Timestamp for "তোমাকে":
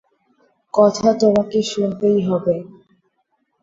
1.13-1.59